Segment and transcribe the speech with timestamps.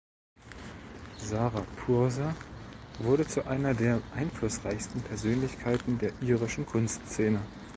[1.19, 2.35] Sarah Purser
[2.97, 7.39] wurde zu einer der einflussreichsten Persönlichkeiten der irischen Kunstszene.